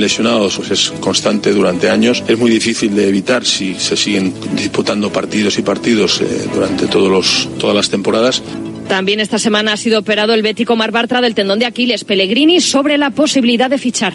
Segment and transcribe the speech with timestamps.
[0.00, 2.22] lesionados pues es constante durante años.
[2.26, 7.10] Es muy difícil de evitar si se siguen disputando partidos y partidos eh, durante todos
[7.10, 8.42] los, todas las temporadas.
[8.88, 12.04] También esta semana ha sido operado el bético Mar Bartra del tendón de Aquiles.
[12.04, 14.14] Pellegrini sobre la posibilidad de fichar.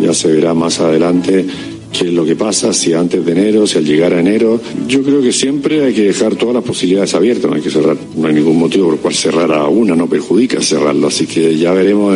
[0.00, 1.46] Ya se verá más adelante
[1.92, 4.60] qué es lo que pasa, si antes de enero, si al llegar a enero.
[4.86, 7.96] Yo creo que siempre hay que dejar todas las posibilidades abiertas, no hay que cerrar,
[8.16, 11.56] no hay ningún motivo por el cual cerrar a una, no perjudica cerrarlo, así que
[11.56, 12.14] ya veremos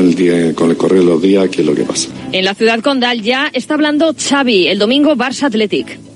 [0.54, 2.08] con el correr de los días qué es lo que pasa.
[2.32, 6.11] En la ciudad condal ya está hablando Xavi, el domingo Barça Athletic.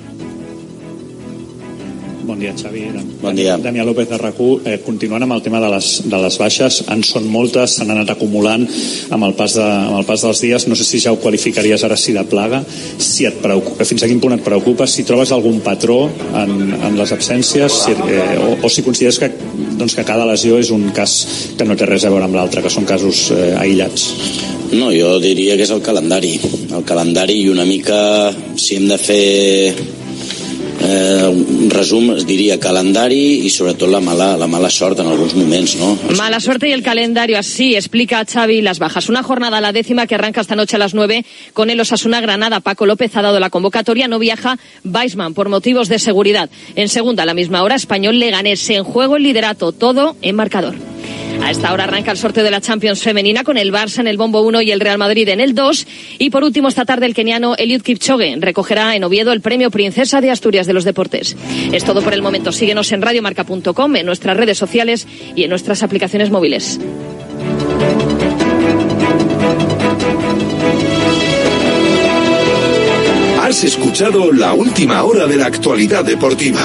[2.37, 2.83] Bon dia, Xavi.
[3.23, 3.55] Bon dia.
[3.57, 4.69] Damià López de RAC1.
[4.69, 8.12] Eh, continuant amb el tema de les, de les baixes, en són moltes, s'han anat
[8.12, 8.67] acumulant
[9.17, 10.67] amb el, pas de, amb el pas dels dies.
[10.69, 12.61] No sé si ja ho qualificaries ara si de plaga,
[13.01, 17.01] si et preocupa, fins a quin punt et preocupa, si trobes algun patró en, en
[17.01, 19.33] les absències si, eh, o, o si consideres que,
[19.81, 21.17] doncs, que cada lesió és un cas
[21.57, 24.11] que no té res a veure amb l'altre, que són casos eh, aïllats.
[24.77, 26.37] No, jo diria que és el calendari.
[26.69, 28.29] El calendari i una mica,
[28.61, 29.25] si hem de fer
[30.87, 31.70] eh, un
[33.91, 34.69] la mala, la mala
[35.03, 35.09] en
[35.78, 35.98] no?
[36.17, 39.09] Mala suerte y el calendario, así explica Xavi las bajas.
[39.09, 42.61] Una jornada, la décima, que arranca esta noche a las nueve con el Osasuna Granada.
[42.61, 46.51] Paco López ha dado la convocatoria, no viaja Weisman por motivos de seguridad.
[46.75, 50.75] En segunda, a la misma hora, Español Leganés en juego el liderato, todo en marcador.
[51.43, 54.17] A esta hora arranca el sorteo de la Champions femenina con el Barça en el
[54.17, 55.87] bombo 1 y el Real Madrid en el 2.
[56.19, 60.21] Y por último, esta tarde el keniano Eliud Kipchoge recogerá en Oviedo el premio Princesa
[60.21, 61.37] de Asturias de los Deportes.
[61.73, 62.53] Es todo por el momento.
[62.53, 66.81] Síguenos en radiomarca.com, en nuestras redes sociales y en nuestras aplicaciones móviles.
[73.47, 76.61] Has escuchado la última hora de la actualidad deportiva.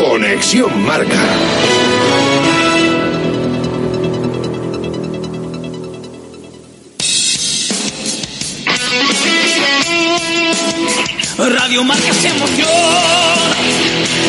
[0.00, 1.79] Conexión Marca.
[11.38, 12.68] Radio Marca se emoción,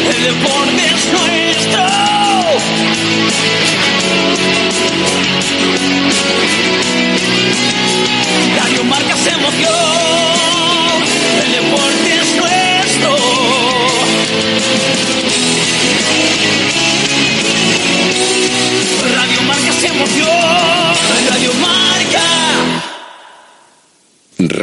[0.07, 1.81] el deporte es nuestro.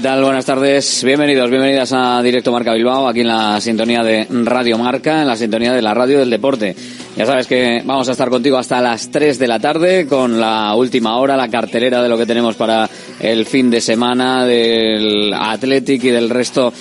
[0.00, 0.24] ¿Qué tal?
[0.24, 1.04] Buenas tardes.
[1.04, 5.36] Bienvenidos, bienvenidas a Directo Marca Bilbao, aquí en la sintonía de Radio Marca, en la
[5.36, 6.74] sintonía de la radio del deporte.
[7.18, 10.74] Ya sabes que vamos a estar contigo hasta las 3 de la tarde con la
[10.74, 12.88] última hora, la cartelera de lo que tenemos para
[13.20, 16.72] el fin de semana del Athletic y del resto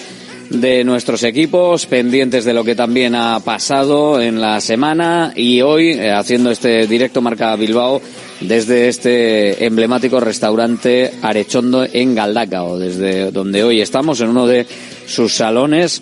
[0.50, 5.92] de nuestros equipos, pendientes de lo que también ha pasado en la semana y hoy
[5.92, 8.02] eh, haciendo este directo Marca Bilbao
[8.42, 14.66] desde este emblemático restaurante Arechondo en Galdacao, desde donde hoy estamos en uno de
[15.06, 16.02] sus salones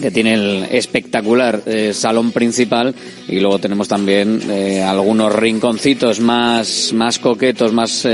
[0.00, 2.94] que tiene el espectacular eh, salón principal.
[3.26, 8.06] Y luego tenemos también eh, algunos rinconcitos más más coquetos, más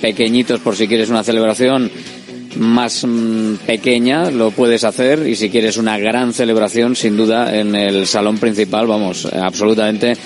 [0.00, 1.90] pequeñitos por si quieres una celebración
[2.56, 7.74] más mm, pequeña lo puedes hacer y si quieres una gran celebración sin duda en
[7.74, 10.16] el salón principal vamos absolutamente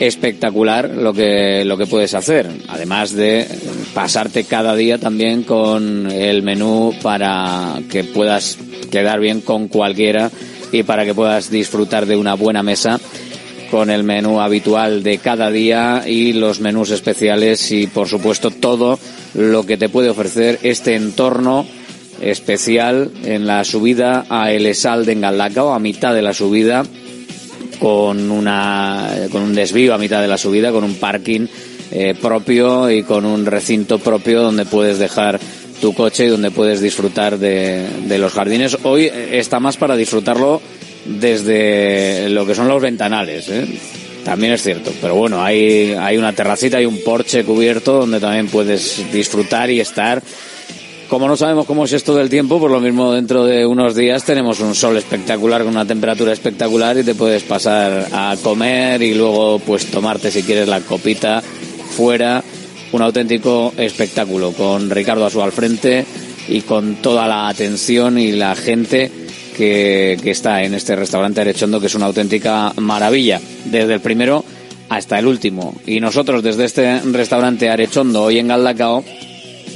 [0.00, 2.48] espectacular lo que lo que puedes hacer.
[2.68, 3.46] Además de
[3.94, 8.58] pasarte cada día también con el menú para que puedas
[8.90, 10.30] quedar bien con cualquiera
[10.72, 13.00] y para que puedas disfrutar de una buena mesa
[13.74, 19.00] con el menú habitual de cada día y los menús especiales y por supuesto todo
[19.34, 21.66] lo que te puede ofrecer este entorno
[22.20, 26.84] especial en la subida a El Esal de Engaldacao, a mitad de la subida,
[27.80, 31.48] con, una, con un desvío a mitad de la subida, con un parking
[31.90, 35.40] eh, propio y con un recinto propio donde puedes dejar
[35.80, 38.78] tu coche y donde puedes disfrutar de, de los jardines.
[38.84, 40.62] Hoy está más para disfrutarlo
[41.04, 43.48] desde lo que son los ventanales.
[43.48, 43.66] ¿eh?
[44.24, 48.48] También es cierto, pero bueno, hay, hay una terracita, hay un porche cubierto donde también
[48.48, 50.22] puedes disfrutar y estar.
[51.08, 54.24] Como no sabemos cómo es esto del tiempo, por lo mismo dentro de unos días
[54.24, 59.14] tenemos un sol espectacular con una temperatura espectacular y te puedes pasar a comer y
[59.14, 62.42] luego pues tomarte si quieres la copita fuera.
[62.92, 66.06] Un auténtico espectáculo con Ricardo Asu al frente
[66.48, 69.23] y con toda la atención y la gente
[69.54, 74.44] que, está en este restaurante Arechondo, que es una auténtica maravilla, desde el primero
[74.88, 75.74] hasta el último.
[75.86, 79.04] Y nosotros desde este restaurante Arechondo, hoy en Galdacao,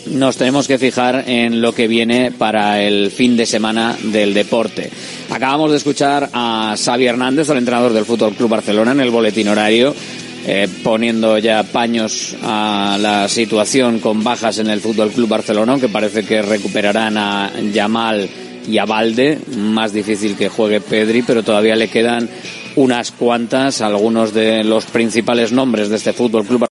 [0.07, 4.91] nos tenemos que fijar en lo que viene para el fin de semana del deporte.
[5.31, 9.49] Acabamos de escuchar a Xavi Hernández, el entrenador del Fútbol Club Barcelona, en el boletín
[9.49, 9.95] horario,
[10.47, 15.89] eh, poniendo ya paños a la situación con bajas en el Fútbol Club Barcelona, aunque
[15.89, 18.29] parece que recuperarán a Yamal
[18.69, 22.29] y a Valde, más difícil que juegue Pedri, pero todavía le quedan
[22.77, 26.68] unas cuantas, algunos de los principales nombres de este Fútbol Club